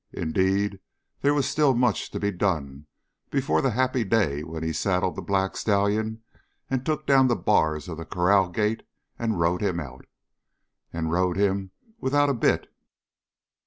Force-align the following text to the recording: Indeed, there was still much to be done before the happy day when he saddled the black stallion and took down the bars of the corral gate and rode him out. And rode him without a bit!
Indeed, 0.13 0.79
there 1.21 1.31
was 1.35 1.47
still 1.47 1.75
much 1.75 2.09
to 2.09 2.19
be 2.19 2.31
done 2.31 2.87
before 3.29 3.61
the 3.61 3.69
happy 3.69 4.03
day 4.03 4.41
when 4.43 4.63
he 4.63 4.73
saddled 4.73 5.15
the 5.15 5.21
black 5.21 5.55
stallion 5.55 6.23
and 6.71 6.83
took 6.83 7.05
down 7.05 7.27
the 7.27 7.35
bars 7.35 7.87
of 7.87 7.97
the 7.99 8.05
corral 8.05 8.49
gate 8.49 8.81
and 9.19 9.39
rode 9.39 9.61
him 9.61 9.79
out. 9.79 10.07
And 10.91 11.11
rode 11.11 11.37
him 11.37 11.69
without 11.99 12.29
a 12.29 12.33
bit! 12.33 12.65